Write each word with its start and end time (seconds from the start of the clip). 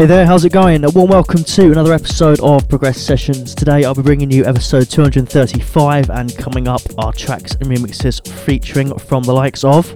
Hey 0.00 0.06
there, 0.06 0.24
how's 0.24 0.46
it 0.46 0.52
going? 0.54 0.82
A 0.86 0.88
warm 0.88 1.10
welcome 1.10 1.44
to 1.44 1.72
another 1.72 1.92
episode 1.92 2.40
of 2.40 2.66
Progress 2.70 2.98
Sessions. 2.98 3.54
Today 3.54 3.84
I'll 3.84 3.94
be 3.94 4.00
bringing 4.00 4.30
you 4.30 4.46
episode 4.46 4.88
235 4.88 6.08
and 6.08 6.34
coming 6.38 6.68
up 6.68 6.80
are 6.96 7.12
tracks 7.12 7.54
and 7.56 7.68
remixes 7.68 8.26
featuring 8.46 8.98
from 8.98 9.24
the 9.24 9.34
likes 9.34 9.62
of 9.62 9.94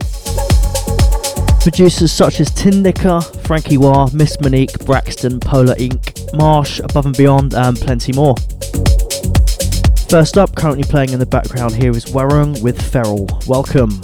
producers 1.62 2.12
such 2.12 2.40
as 2.40 2.50
Tinlicker, 2.50 3.24
Frankie 3.46 3.78
Wah, 3.78 4.10
Miss 4.12 4.38
Monique, 4.42 4.78
Braxton, 4.80 5.40
Polar 5.40 5.74
Inc., 5.76 6.36
Marsh, 6.36 6.80
Above 6.80 7.06
and 7.06 7.16
Beyond 7.16 7.54
and 7.54 7.74
plenty 7.78 8.12
more. 8.12 8.36
First 10.10 10.36
up, 10.36 10.54
currently 10.54 10.84
playing 10.84 11.14
in 11.14 11.18
the 11.18 11.26
background 11.26 11.76
here 11.76 11.92
is 11.92 12.04
Warung 12.04 12.62
with 12.62 12.78
Feral. 12.92 13.26
Welcome. 13.46 14.02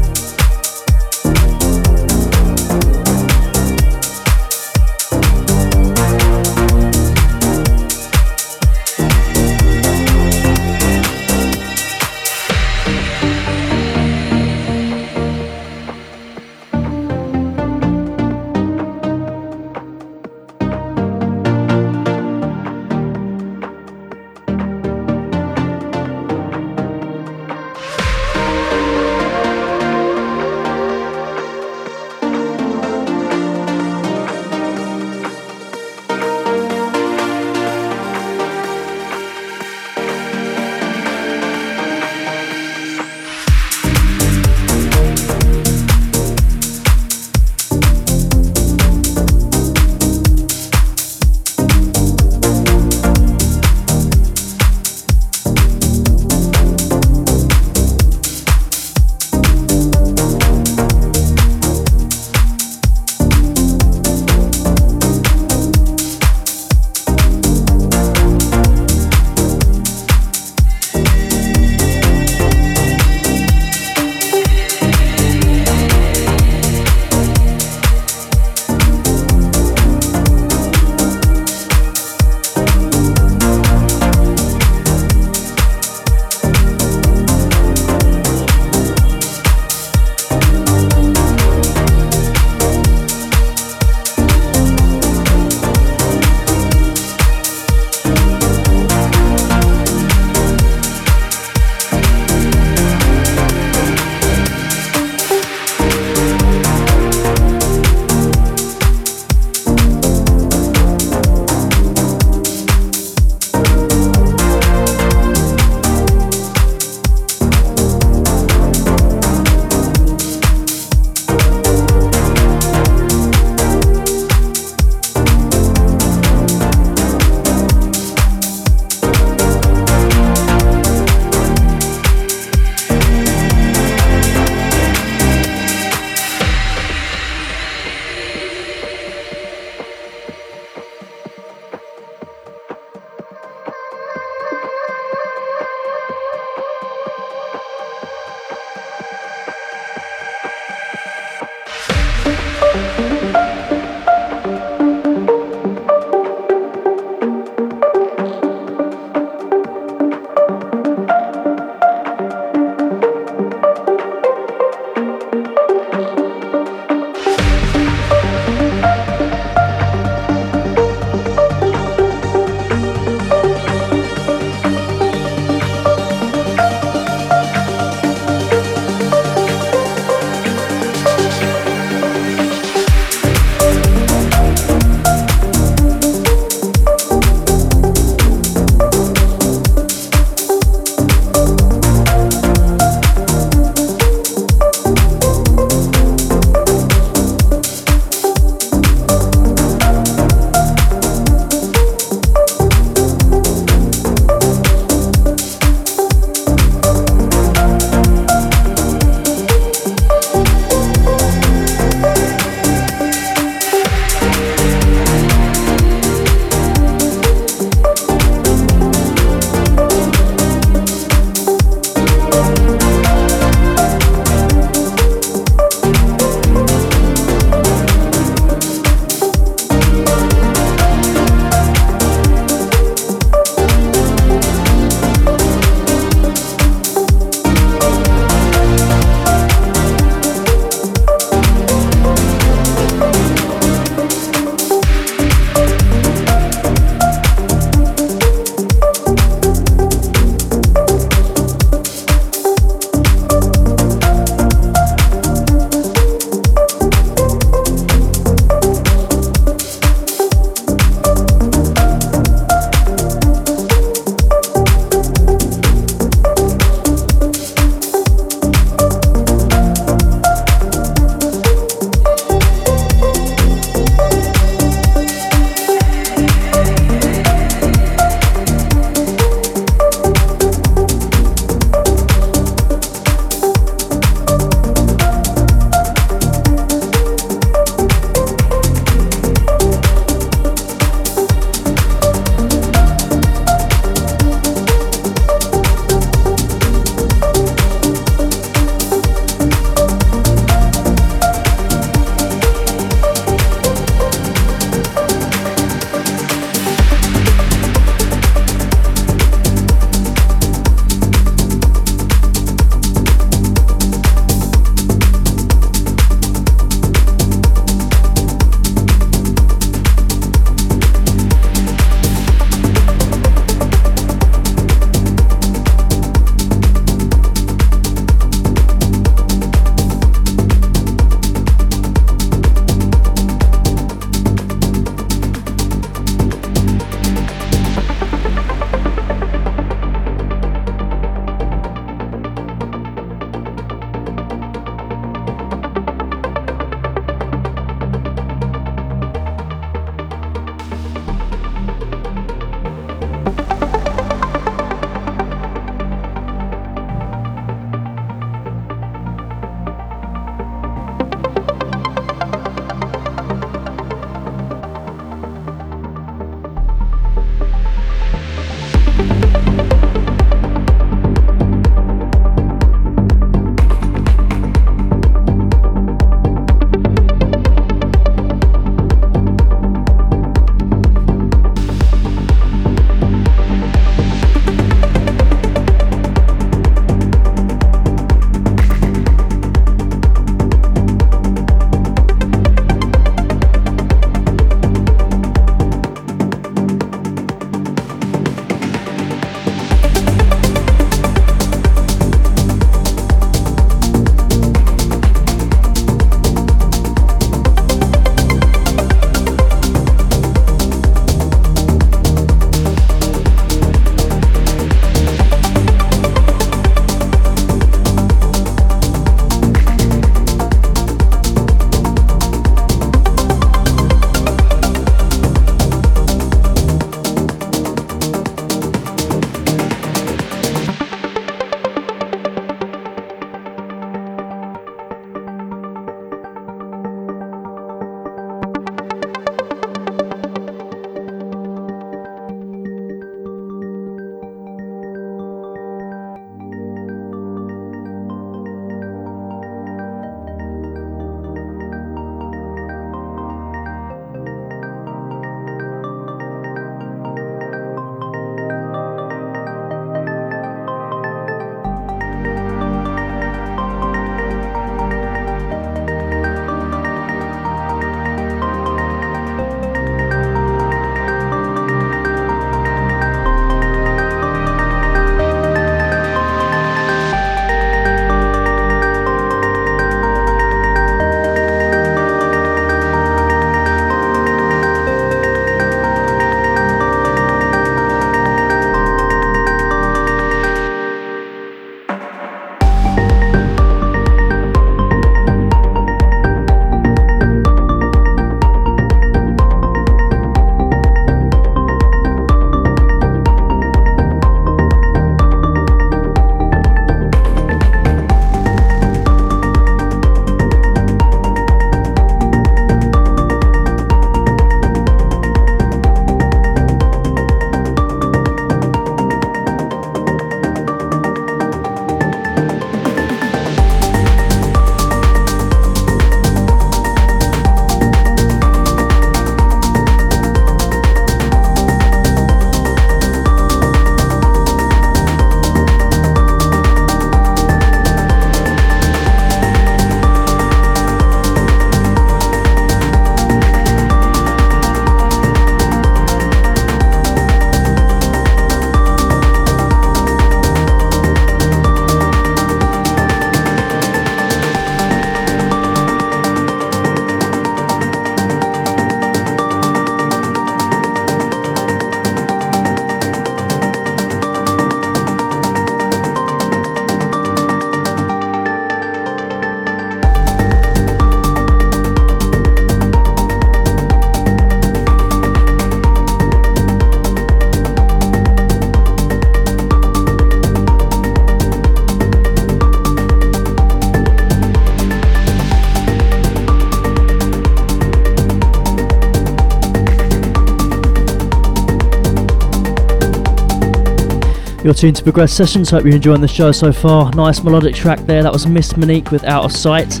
Tuned 594.74 594.96
to 594.96 595.04
Progress 595.04 595.32
Sessions. 595.32 595.70
Hope 595.70 595.84
you're 595.84 595.94
enjoying 595.94 596.20
the 596.20 596.26
show 596.26 596.50
so 596.50 596.72
far. 596.72 597.10
Nice 597.12 597.44
melodic 597.44 597.76
track 597.76 598.00
there. 598.00 598.22
That 598.24 598.32
was 598.32 598.46
Miss 598.46 598.76
Monique 598.76 599.12
with 599.12 599.22
Out 599.24 599.44
of 599.44 599.52
Sight. 599.52 600.00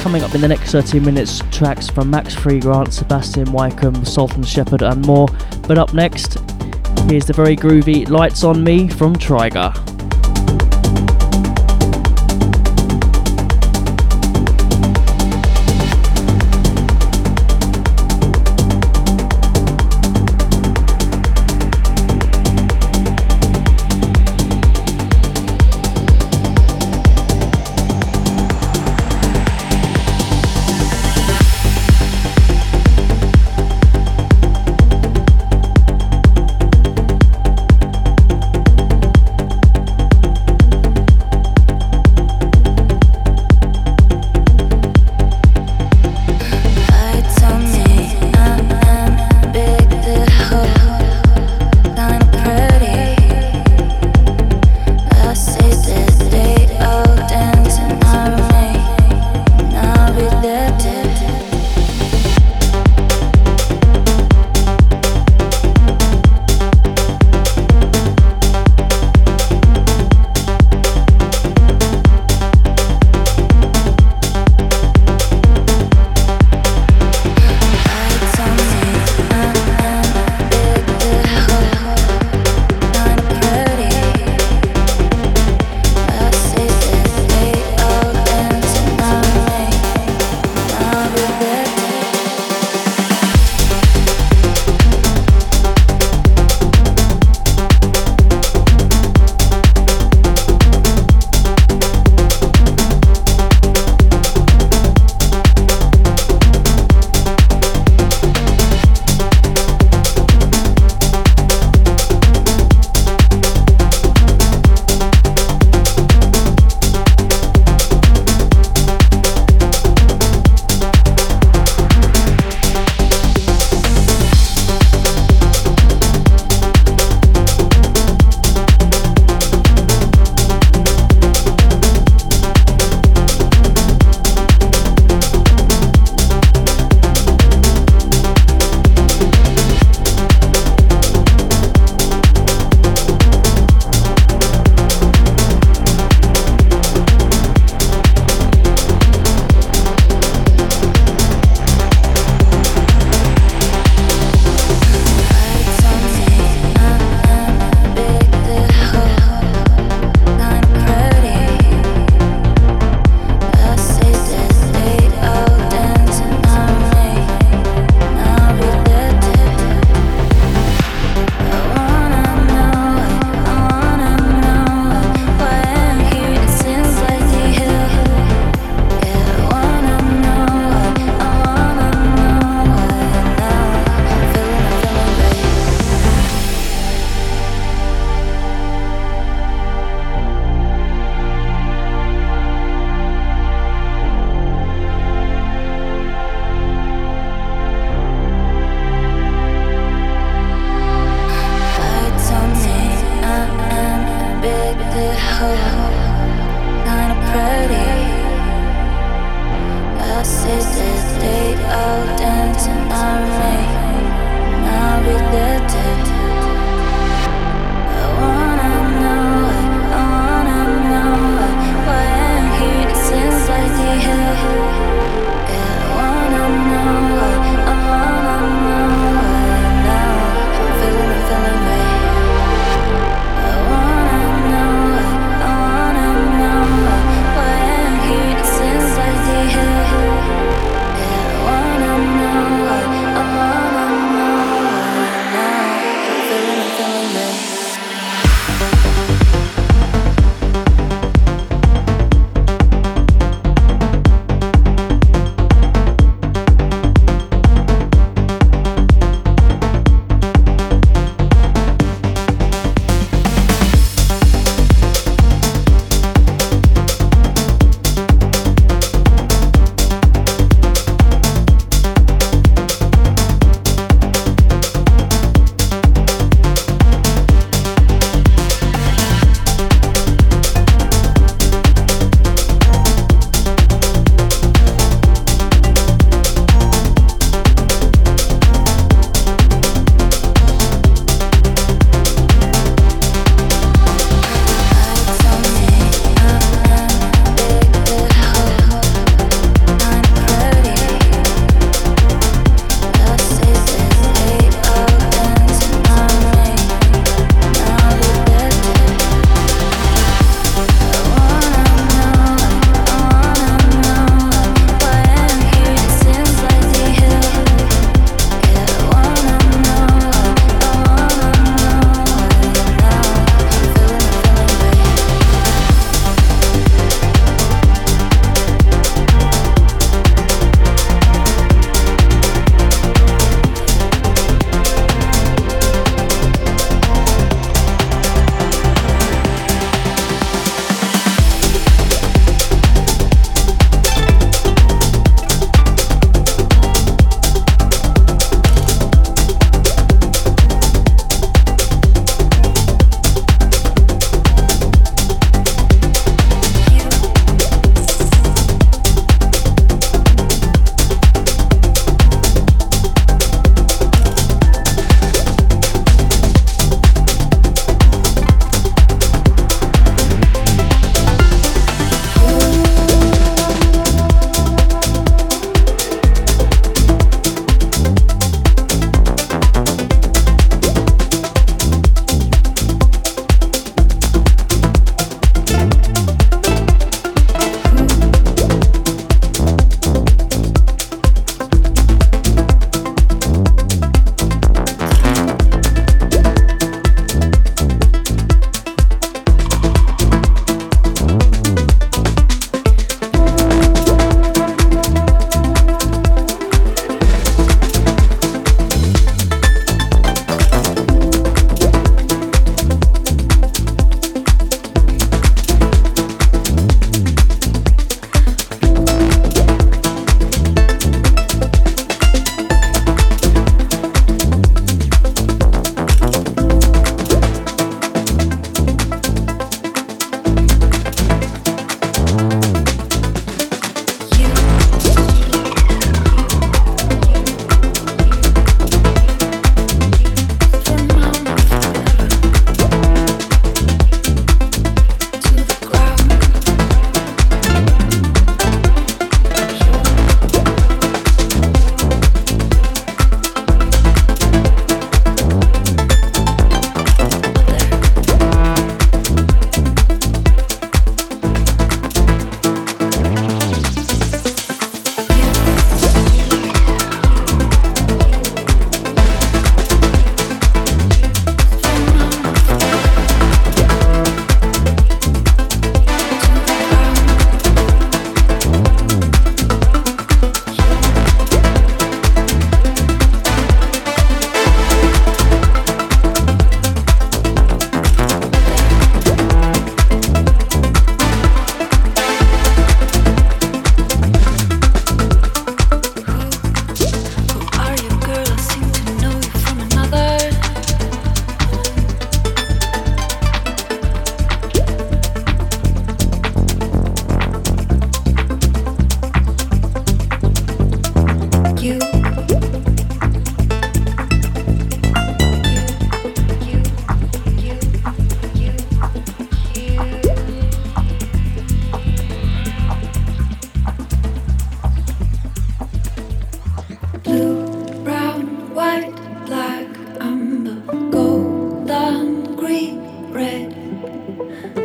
Coming 0.00 0.22
up 0.22 0.34
in 0.34 0.40
the 0.40 0.48
next 0.48 0.72
13 0.72 1.04
minutes, 1.04 1.40
tracks 1.52 1.88
from 1.88 2.10
Max 2.10 2.34
Freegrant, 2.34 2.92
Sebastian 2.92 3.46
Weikum, 3.46 4.06
Sultan 4.06 4.42
Shepard, 4.42 4.82
and 4.82 5.06
more. 5.06 5.28
But 5.68 5.78
up 5.78 5.94
next, 5.94 6.38
here's 7.08 7.26
the 7.26 7.32
very 7.32 7.56
groovy 7.56 8.08
Lights 8.08 8.42
on 8.42 8.64
Me 8.64 8.88
from 8.88 9.16
Trigger. 9.16 9.72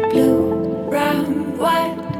blue, 0.09 0.87
brown, 0.89 1.57
white. 1.57 2.12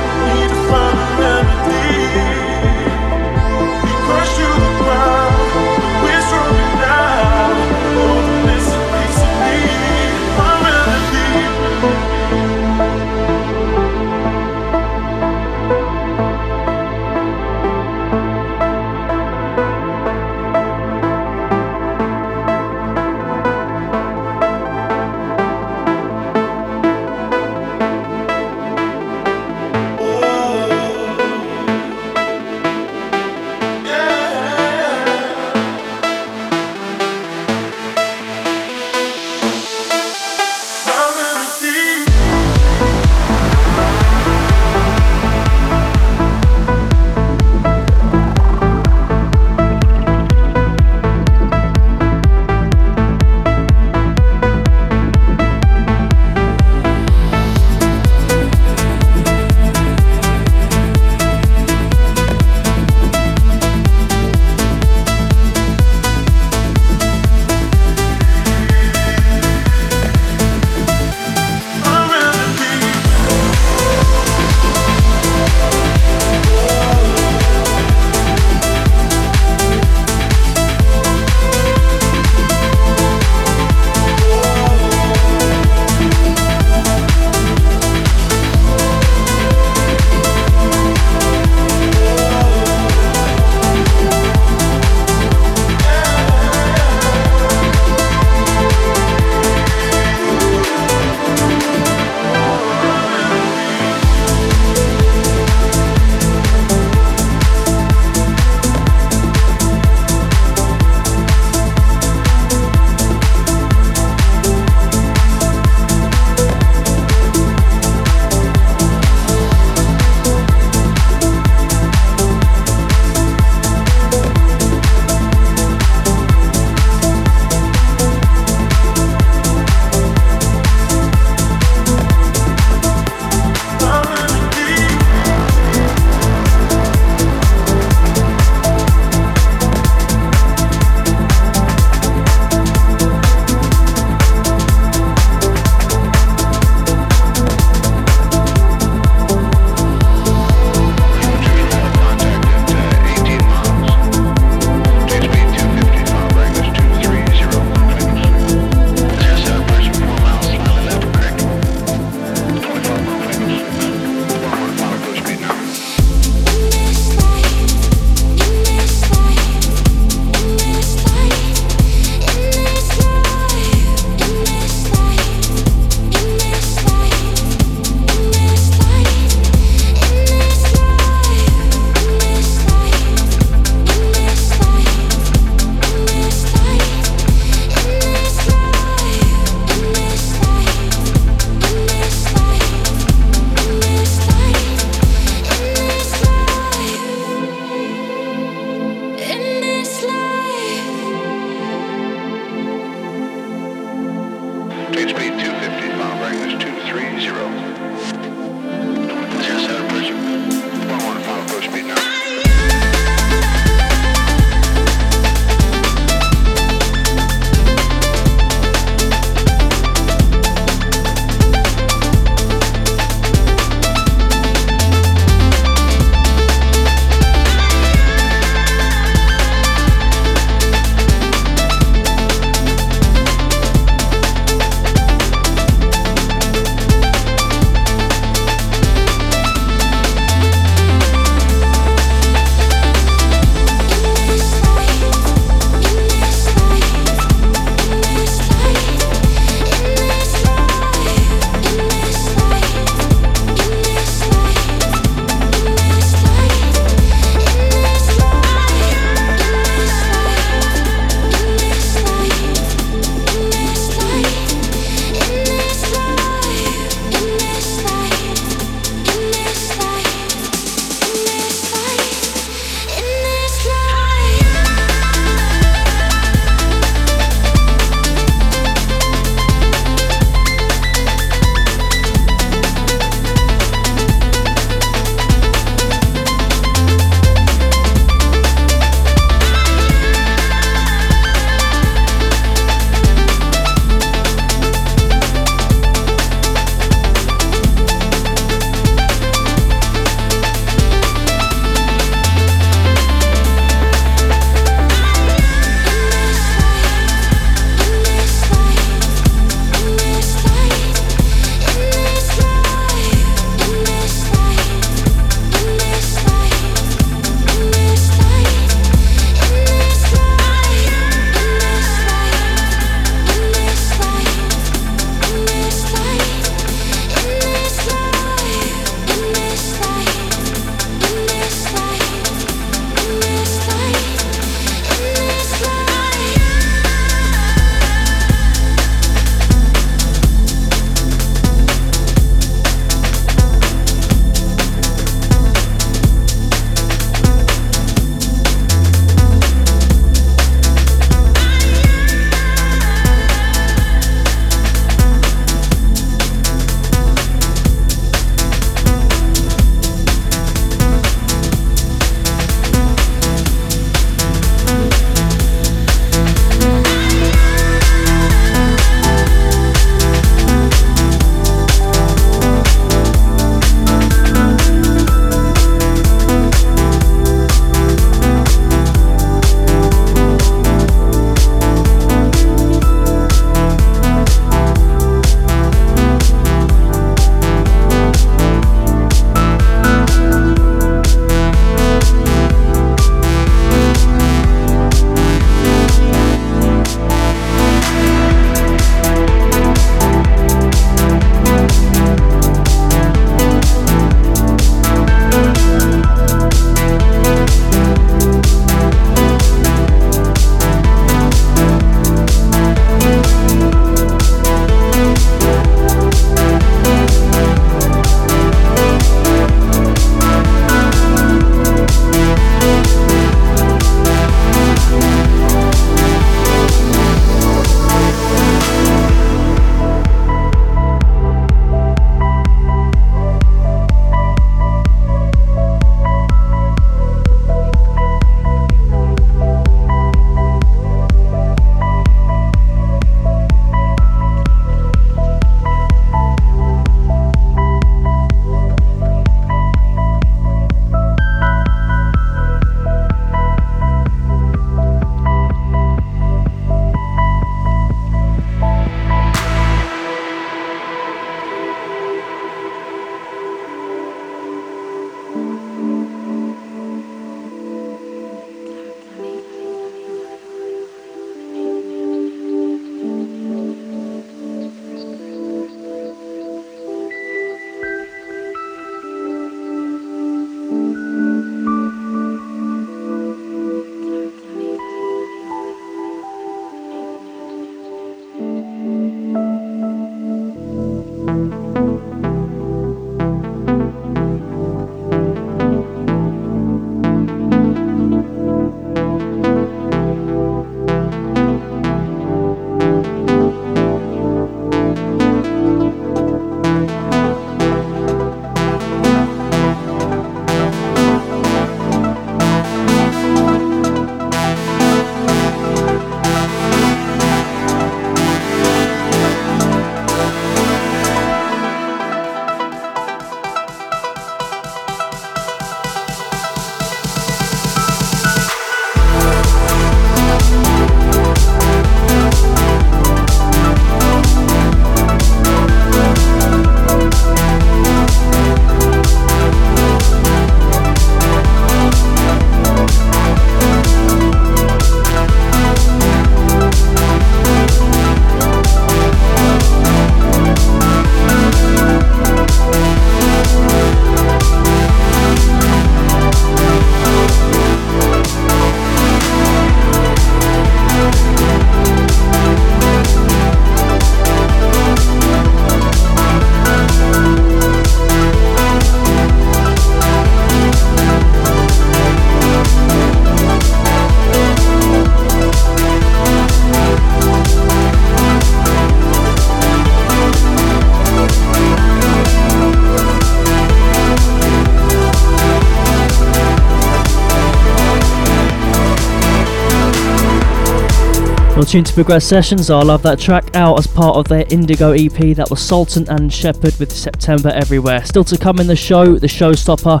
Tuned 591.76 591.86
to 591.88 591.92
Progress 591.92 592.24
Sessions, 592.24 592.70
I 592.70 592.80
love 592.80 593.02
that 593.02 593.18
track 593.18 593.54
out 593.54 593.78
as 593.78 593.86
part 593.86 594.16
of 594.16 594.26
their 594.28 594.46
Indigo 594.48 594.92
EP. 594.92 595.36
That 595.36 595.50
was 595.50 595.60
Sultan 595.60 596.08
and 596.08 596.32
Shepard 596.32 596.74
with 596.78 596.90
September 596.90 597.50
Everywhere. 597.50 598.02
Still 598.02 598.24
to 598.24 598.38
come 598.38 598.60
in 598.60 598.66
the 598.66 598.74
show, 598.74 599.18
the 599.18 599.26
showstopper. 599.26 600.00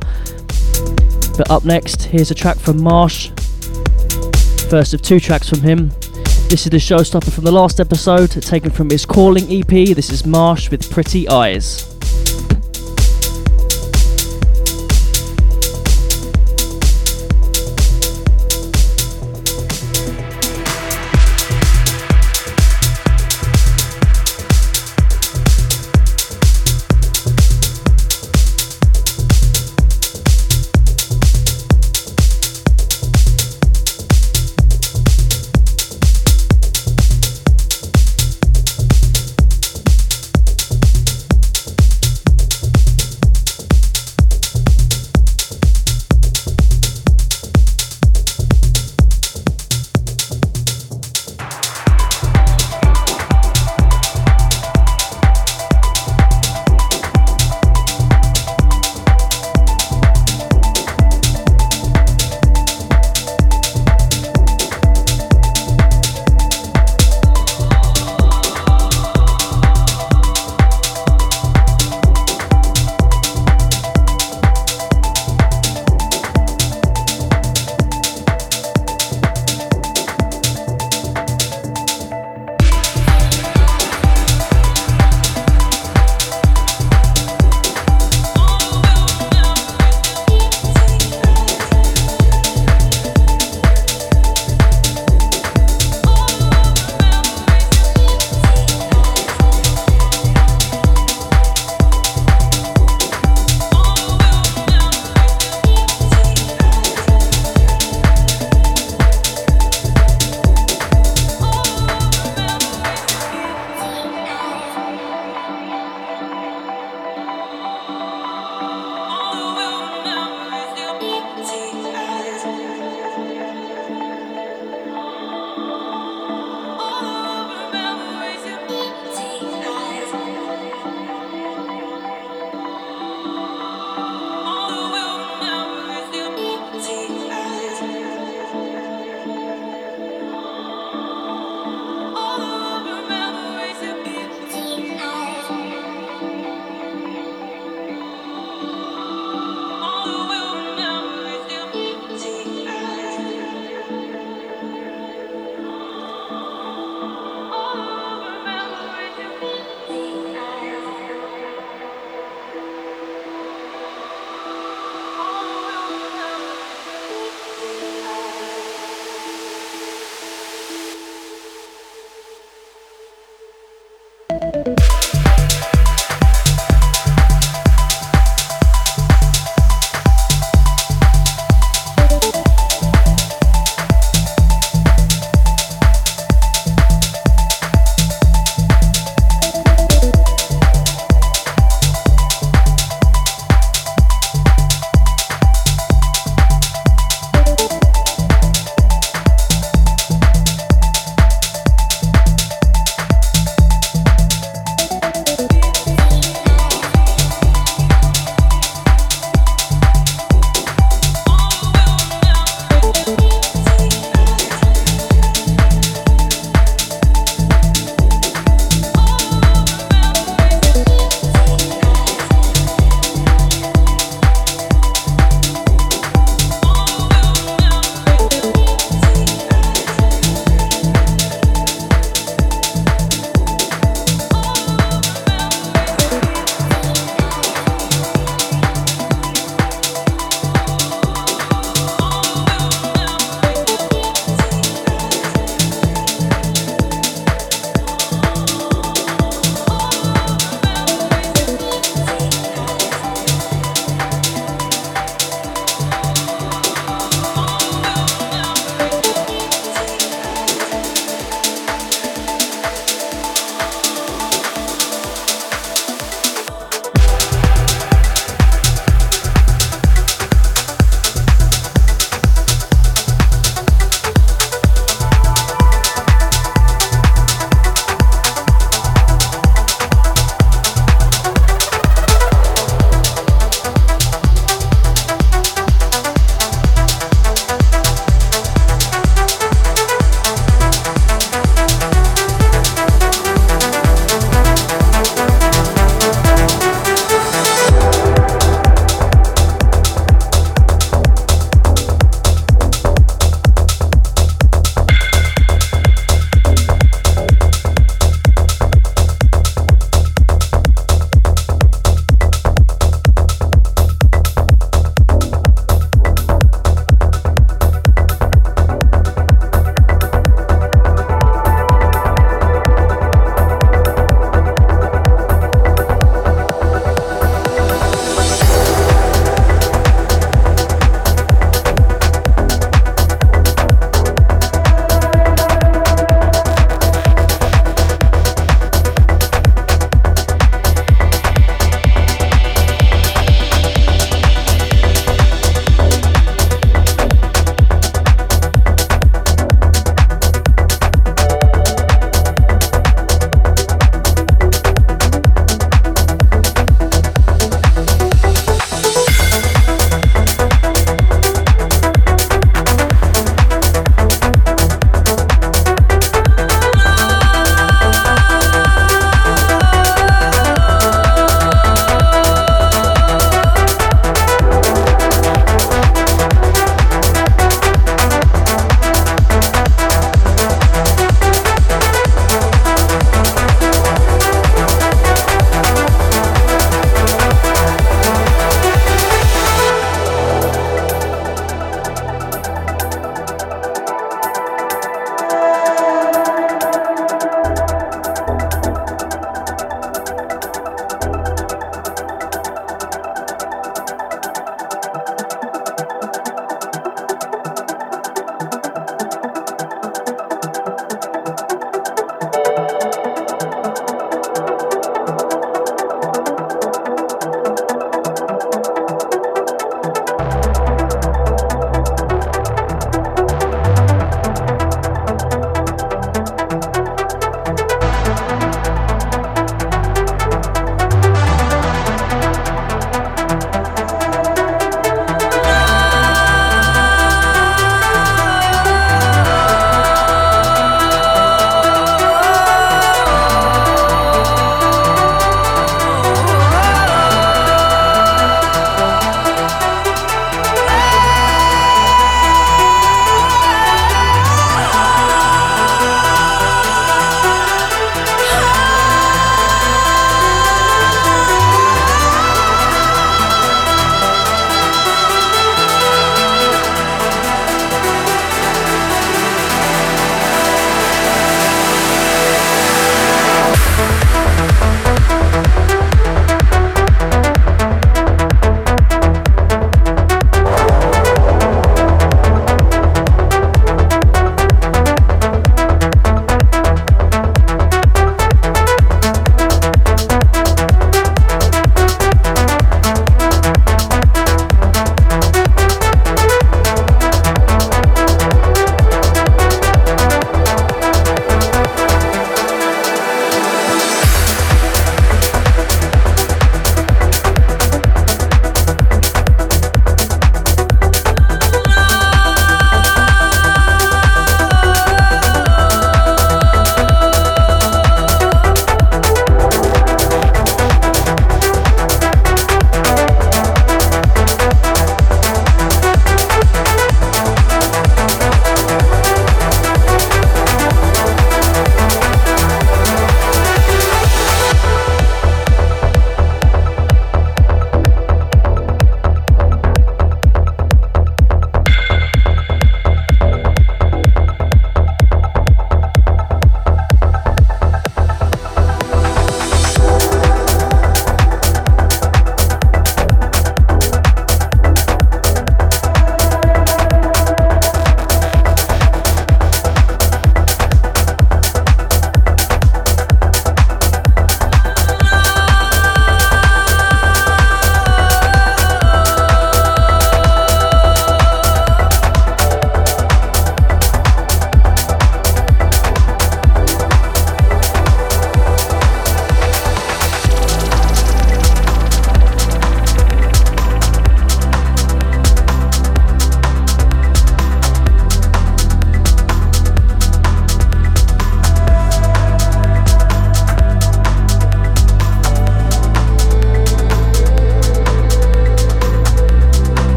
But 1.36 1.50
up 1.50 1.66
next, 1.66 2.04
here's 2.04 2.30
a 2.30 2.34
track 2.34 2.56
from 2.56 2.82
Marsh. 2.82 3.28
First 4.70 4.94
of 4.94 5.02
two 5.02 5.20
tracks 5.20 5.50
from 5.50 5.60
him. 5.60 5.88
This 6.48 6.64
is 6.64 6.70
the 6.70 6.78
showstopper 6.78 7.30
from 7.30 7.44
the 7.44 7.52
last 7.52 7.78
episode, 7.78 8.30
taken 8.30 8.70
from 8.70 8.88
his 8.88 9.04
Calling 9.04 9.44
EP. 9.52 9.68
This 9.68 10.08
is 10.08 10.24
Marsh 10.24 10.70
with 10.70 10.90
Pretty 10.90 11.28
Eyes. 11.28 11.85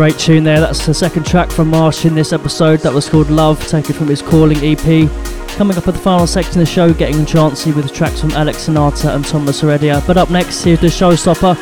Great 0.00 0.18
tune 0.18 0.42
there. 0.42 0.60
That's 0.60 0.86
the 0.86 0.94
second 0.94 1.26
track 1.26 1.50
from 1.50 1.68
Marsh 1.68 2.06
in 2.06 2.14
this 2.14 2.32
episode. 2.32 2.80
That 2.80 2.94
was 2.94 3.06
called 3.06 3.28
Love, 3.28 3.62
taken 3.68 3.92
from 3.92 4.06
his 4.06 4.22
Calling 4.22 4.56
EP. 4.62 5.10
Coming 5.58 5.76
up 5.76 5.86
at 5.88 5.92
the 5.92 6.00
final 6.00 6.26
section 6.26 6.52
of 6.58 6.66
the 6.66 6.72
show, 6.72 6.94
getting 6.94 7.26
chancy 7.26 7.70
with 7.70 7.92
tracks 7.92 8.18
from 8.18 8.30
Alex 8.30 8.60
Sonata 8.60 9.14
and 9.14 9.22
Thomas 9.26 9.60
Heredia. 9.60 10.02
But 10.06 10.16
up 10.16 10.30
next, 10.30 10.64
here's 10.64 10.80
the 10.80 10.86
showstopper, 10.86 11.54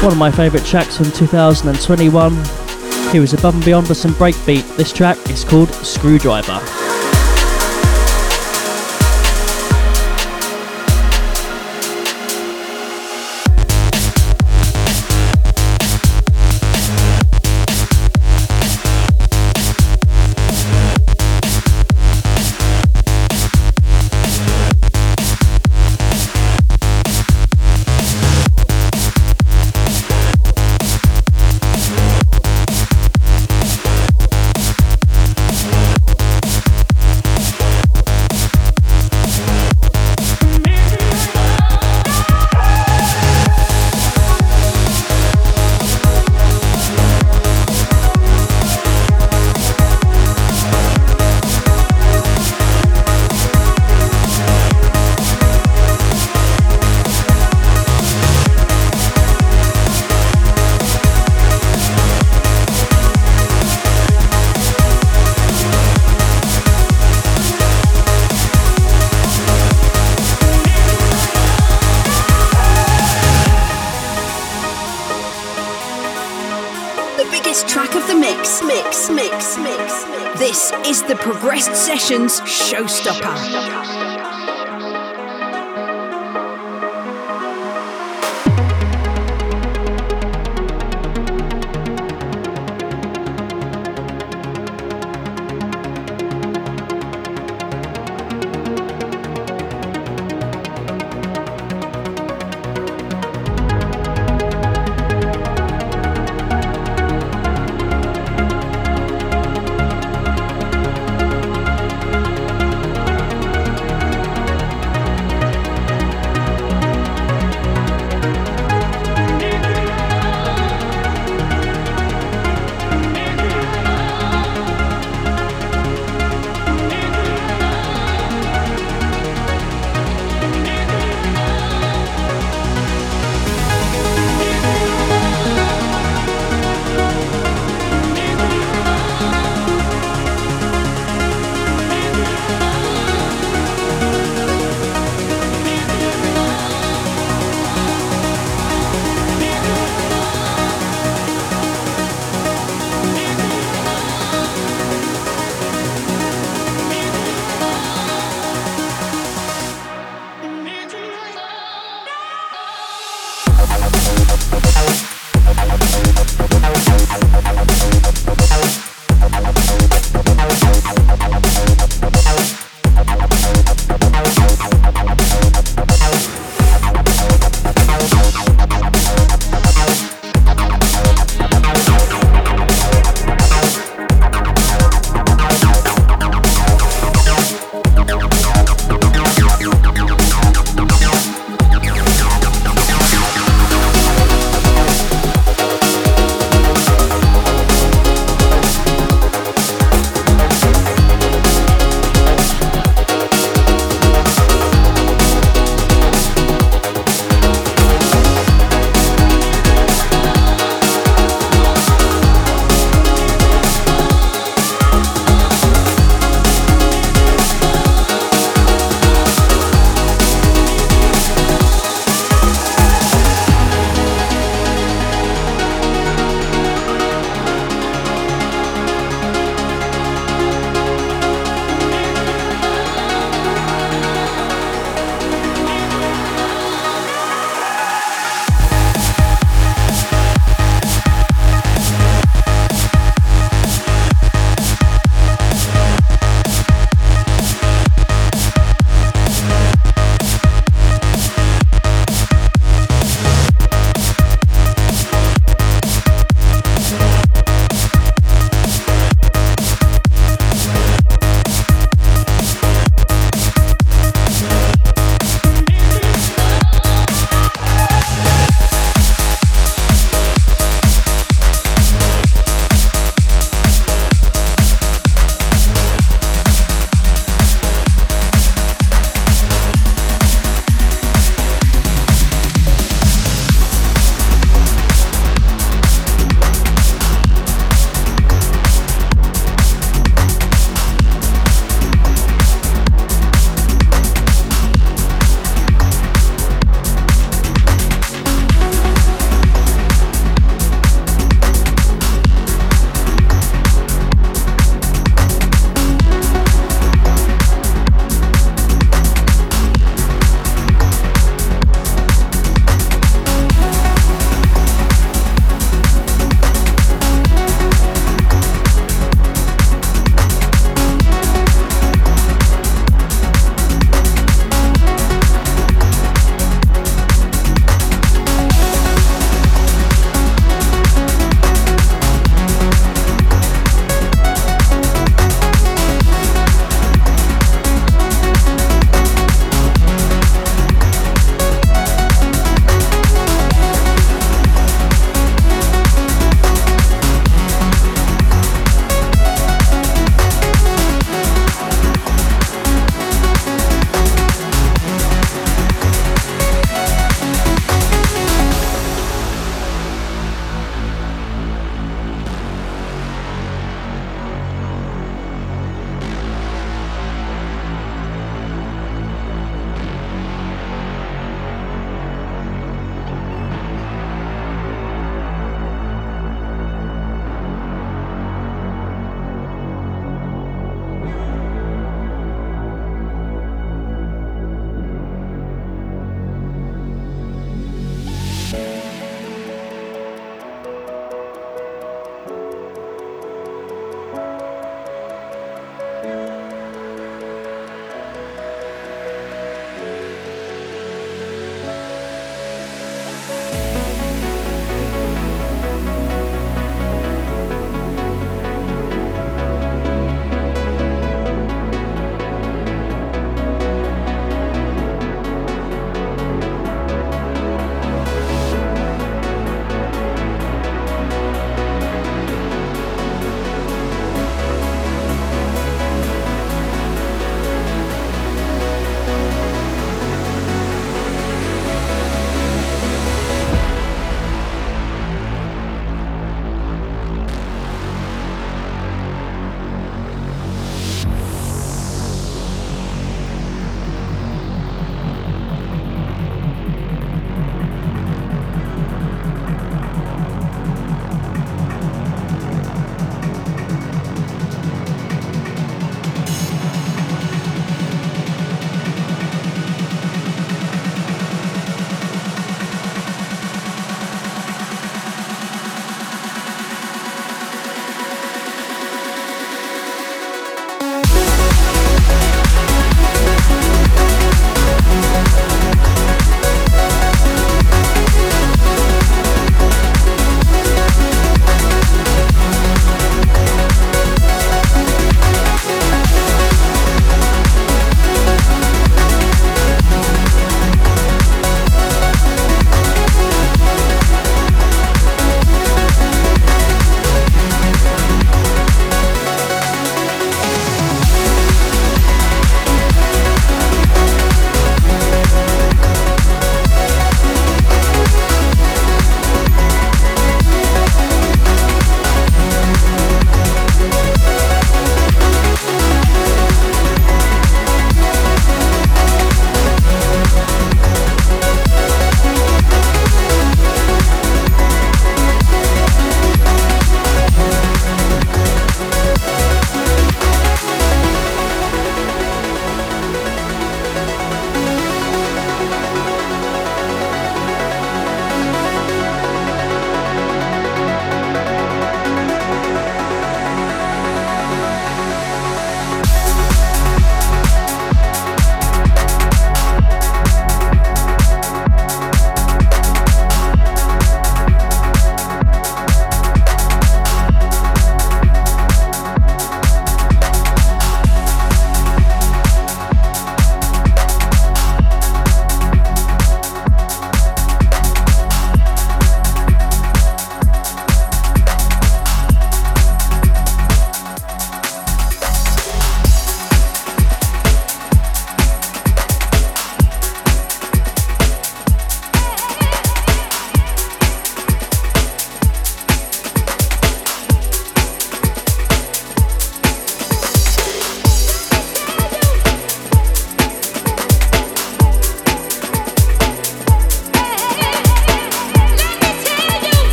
one 0.00 0.12
of 0.12 0.16
my 0.16 0.30
favourite 0.30 0.64
tracks 0.64 0.96
from 0.96 1.10
2021. 1.10 2.32
Here 3.10 3.20
is 3.20 3.34
Above 3.34 3.56
and 3.56 3.64
Beyond 3.64 3.88
with 3.88 3.98
some 3.98 4.12
breakbeat. 4.12 4.76
This 4.76 4.92
track 4.92 5.18
is 5.28 5.42
called 5.42 5.74
Screwdriver. 5.74 6.81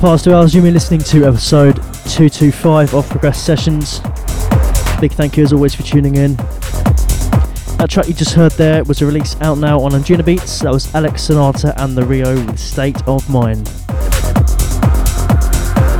Past 0.00 0.22
two 0.22 0.32
hours, 0.32 0.54
you've 0.54 0.62
been 0.62 0.74
listening 0.74 1.00
to 1.00 1.24
episode 1.24 1.74
225 1.74 2.94
of 2.94 3.08
Progress 3.08 3.42
Sessions. 3.42 3.98
Big 5.00 5.10
thank 5.10 5.36
you 5.36 5.42
as 5.42 5.52
always 5.52 5.74
for 5.74 5.82
tuning 5.82 6.14
in. 6.14 6.36
That 7.76 7.88
track 7.90 8.06
you 8.06 8.14
just 8.14 8.32
heard 8.32 8.52
there 8.52 8.84
was 8.84 9.02
a 9.02 9.06
release 9.06 9.34
out 9.40 9.58
now 9.58 9.80
on 9.80 9.90
Anjunabeats. 9.90 10.62
That 10.62 10.72
was 10.72 10.94
Alex 10.94 11.24
Sonata 11.24 11.74
and 11.82 11.98
TheRio 11.98 12.46
with 12.46 12.60
State 12.60 13.02
of 13.08 13.28
Mind. 13.28 13.66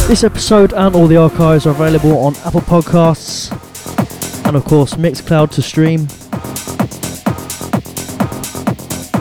This 0.07 0.23
episode 0.23 0.73
and 0.75 0.95
all 0.95 1.09
the 1.09 1.17
archives 1.17 1.67
are 1.67 1.71
available 1.71 2.19
on 2.19 2.37
Apple 2.45 2.61
Podcasts 2.61 3.51
and 4.47 4.57
of 4.57 4.65
course 4.65 4.95
Mixcloud 4.95 5.51
to 5.51 5.61
stream. 5.61 6.07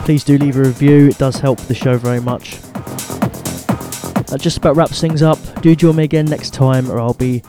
Please 0.04 0.22
do 0.22 0.38
leave 0.38 0.56
a 0.56 0.62
review, 0.62 1.08
it 1.08 1.18
does 1.18 1.40
help 1.40 1.58
the 1.62 1.74
show 1.74 1.98
very 1.98 2.20
much. 2.20 2.57
That 4.30 4.40
just 4.40 4.58
about 4.58 4.76
wraps 4.76 5.00
things 5.00 5.22
up. 5.22 5.38
Do 5.62 5.74
join 5.74 5.96
me 5.96 6.04
again 6.04 6.26
next 6.26 6.52
time, 6.52 6.90
or 6.90 7.00
I'll 7.00 7.14
be 7.14 7.42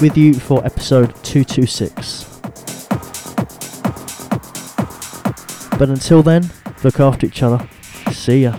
with 0.00 0.16
you 0.16 0.32
for 0.34 0.64
episode 0.64 1.14
226. 1.24 2.24
But 5.78 5.88
until 5.88 6.22
then, 6.22 6.50
look 6.82 7.00
after 7.00 7.26
each 7.26 7.42
other. 7.42 7.68
See 8.12 8.42
ya. 8.44 8.58